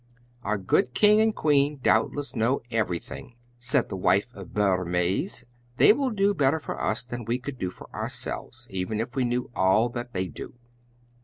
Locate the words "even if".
8.71-9.15